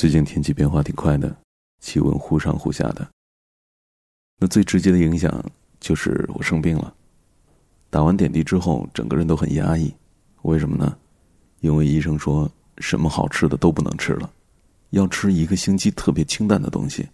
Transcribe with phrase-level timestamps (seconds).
[0.00, 1.30] 最近天气变化挺快的，
[1.82, 3.06] 气温忽上忽下的。
[4.38, 5.44] 那最直接的影响
[5.78, 6.94] 就是我生病了。
[7.90, 9.92] 打完点滴之后，整个人都很压抑。
[10.40, 10.96] 为什么呢？
[11.60, 14.30] 因为医生说什么好吃的都不能吃了，
[14.88, 17.06] 要吃一个星期特别清淡的东西。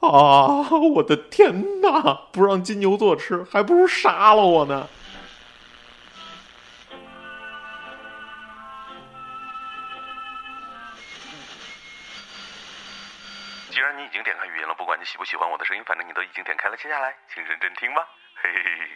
[0.00, 0.68] 啊！
[0.94, 2.28] 我的天哪！
[2.30, 4.86] 不让金牛座吃，还不如杀了我呢。
[13.74, 18.06] 既然你已经点开语音了，不管你喜不喜欢我的声音，反正你都已经点开了，接下来请认真听吧。
[18.38, 18.86] 嘿嘿嘿。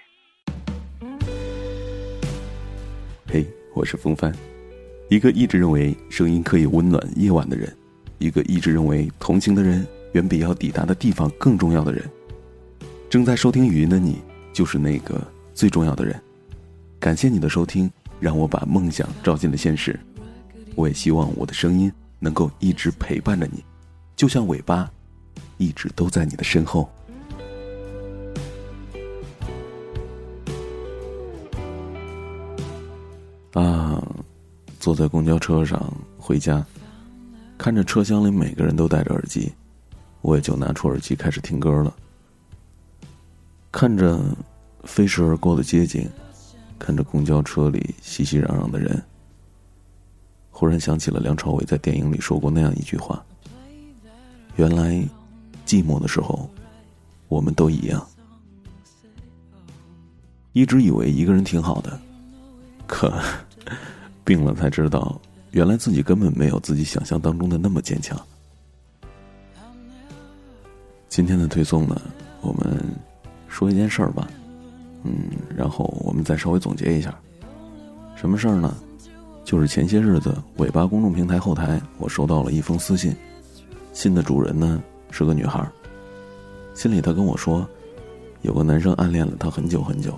[3.43, 4.33] 嘿，我是风帆，
[5.11, 7.77] 一个一直认为声音可以温暖夜晚的人，
[8.19, 12.09] 一个一直认为同情的人远比要抵达的地方更重要的人。
[13.11, 14.23] 正在收听语音的你，
[14.53, 15.21] 就是那个
[15.55, 16.23] 最重要的人。
[17.01, 19.99] 感谢你的收听，让我把梦想照进了现实。
[20.77, 23.65] 我也希望我的声音能够一直陪伴着你。
[24.19, 24.91] 就像尾巴，
[25.59, 26.91] 一直都在你的身后。
[33.53, 34.03] 啊，
[34.81, 35.81] 坐在公交车上
[36.19, 36.67] 回家，
[37.57, 39.53] 看着车厢里每个人都戴着耳机，
[40.21, 41.95] 我也就拿出耳机开始听歌了。
[43.71, 44.21] 看着
[44.83, 46.11] 飞驰而过的街景，
[46.77, 49.01] 看着公交车里熙熙攘攘的人，
[50.51, 53.25] 忽然想起了梁朝伟在电影里说过那样一句话。
[54.59, 54.91] 原来，
[55.65, 56.51] 寂寞的时候，
[57.29, 58.05] 我们都一样。
[60.53, 61.97] 一直以为一个人挺好的，
[62.85, 63.23] 可
[64.27, 65.21] 病了才知道，
[65.53, 68.21] 原来自己根本没有自己想象当中的那么坚强。
[71.09, 72.03] 今天的推送呢，
[72.41, 72.85] 我们
[73.47, 74.29] 说一件事儿吧，
[75.05, 77.17] 嗯，然后我们再稍微总结一下，
[78.17, 78.77] 什么事儿呢？
[79.45, 83.15] 就是前些日子尾巴公众平台后台，我收到了一封私信。
[83.93, 85.67] 信的主人呢是个女孩。
[86.75, 87.69] 信里她跟我说，
[88.43, 90.15] 有个男生暗恋了她很久很久，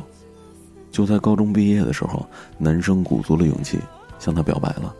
[0.90, 2.26] 就在高中毕业的时候，
[2.58, 3.78] 男生鼓足了勇气
[4.18, 4.94] 向她表白了，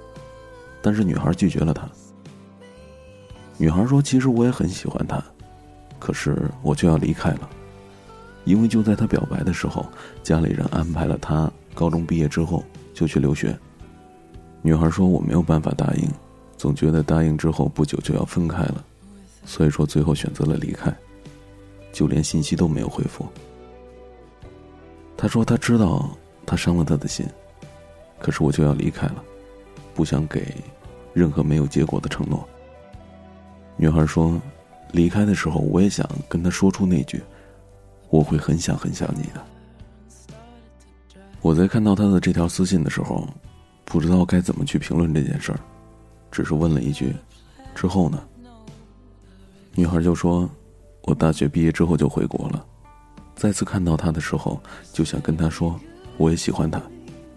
[0.80, 1.88] 但是女孩拒绝了他。
[3.58, 5.22] 女孩说：“其实我也很喜欢他，
[5.98, 7.50] 可是我就要离开了，
[8.44, 9.84] 因为就在他表白的时候，
[10.22, 12.64] 家里人安排了他高中毕业之后
[12.94, 13.54] 就去留学。”
[14.62, 16.08] 女孩说：“我没有办法答应。”
[16.60, 18.84] 总觉得答应之后不久就要分开了，
[19.46, 20.94] 所以说最后选择了离开，
[21.90, 23.26] 就连信息都没有回复。
[25.16, 26.10] 他说他知道
[26.44, 27.26] 他伤了他的心，
[28.18, 29.24] 可是我就要离开了，
[29.94, 30.54] 不想给
[31.14, 32.46] 任何没有结果的承诺。
[33.78, 34.38] 女孩说，
[34.92, 37.22] 离开的时候我也想跟他说出那句，
[38.10, 39.42] 我会很想很想你的。
[41.40, 43.26] 我在看到他的这条私信的时候，
[43.86, 45.60] 不知道该怎么去评论这件事儿。
[46.30, 47.14] 只是问了一句
[47.74, 48.22] ：“之后呢？”
[49.74, 50.48] 女孩就说
[51.02, 52.64] ：“我大学毕业之后就回国了。
[53.36, 54.60] 再次看到他的时候，
[54.92, 55.78] 就想跟他说，
[56.16, 56.82] 我也喜欢他，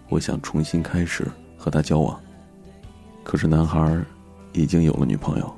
[0.08, 2.20] 我想重新开始和他交往。
[3.22, 3.98] 可是男孩
[4.52, 5.56] 已经有了女朋友。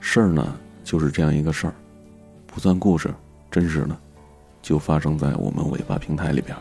[0.00, 1.74] 事儿呢，就是这样一个事儿，
[2.46, 3.12] 不算故事，
[3.50, 3.98] 真实的，
[4.62, 6.56] 就发生在我们尾巴平台里边。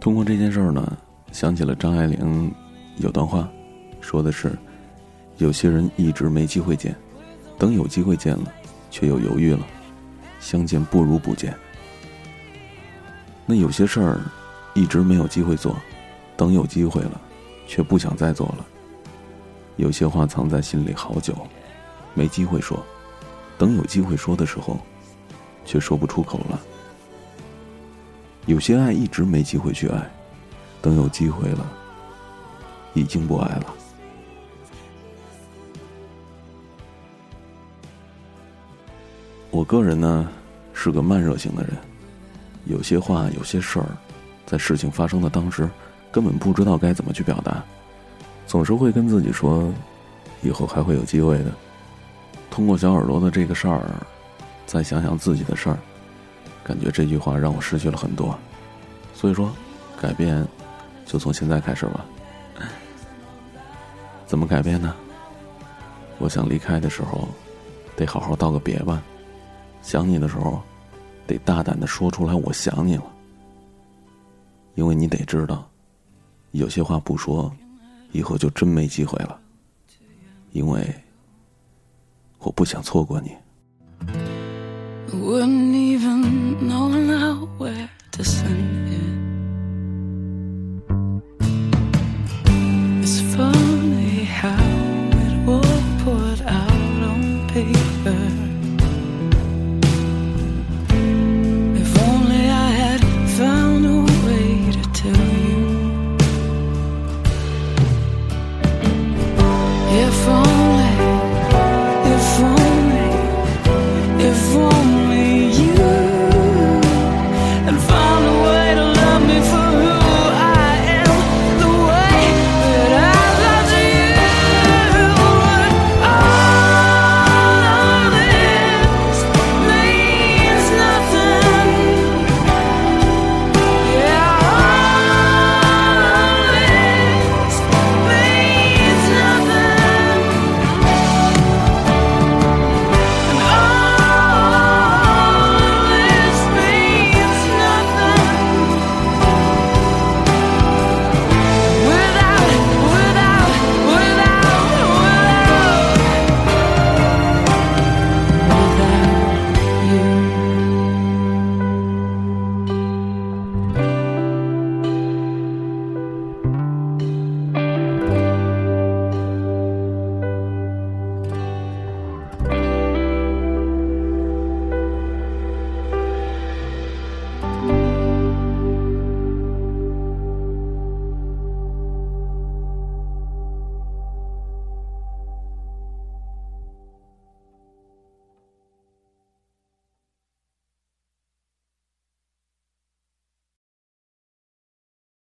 [0.00, 0.96] 通过这件事儿呢。”
[1.32, 2.52] 想起了张爱玲
[2.96, 3.48] 有段话，
[4.00, 4.58] 说的是：
[5.36, 6.94] 有些人一直没机会见，
[7.58, 8.52] 等有机会见了，
[8.90, 9.66] 却又犹豫了。
[10.40, 11.54] 相见不如不见。
[13.44, 14.20] 那有些事儿
[14.74, 15.76] 一直没有机会做，
[16.36, 17.20] 等有机会了，
[17.66, 18.66] 却不想再做了。
[19.76, 21.34] 有些话藏在心里好久，
[22.14, 22.84] 没机会说，
[23.56, 24.78] 等有机会说的时候，
[25.64, 26.60] 却说不出口了。
[28.46, 30.10] 有些爱一直没机会去爱。
[30.80, 31.66] 等有机会了，
[32.94, 33.66] 已经不爱了。
[39.50, 40.28] 我个人呢，
[40.72, 41.72] 是个慢热型的人，
[42.66, 43.86] 有些话、有些事儿，
[44.46, 45.68] 在事情发生的当时，
[46.12, 47.64] 根本不知道该怎么去表达，
[48.46, 49.72] 总是会跟自己说，
[50.42, 51.52] 以后还会有机会的。
[52.50, 53.82] 通过小耳朵的这个事儿，
[54.66, 55.78] 再想想自己的事儿，
[56.62, 58.38] 感觉这句话让我失去了很多。
[59.14, 59.50] 所以说，
[60.00, 60.46] 改变。
[61.08, 62.04] 就从现在开始吧。
[64.26, 64.94] 怎么改变呢？
[66.18, 67.26] 我想离开的时候，
[67.96, 69.02] 得好好道个别吧。
[69.80, 70.60] 想你的时候，
[71.26, 73.04] 得大胆的说出来，我想你了。
[74.74, 75.66] 因为你得知道，
[76.50, 77.50] 有些话不说，
[78.12, 79.40] 以后就真没机会了。
[80.52, 80.94] 因为
[82.40, 83.34] 我不想错过你。
[85.12, 88.87] wouldn't even know now where to send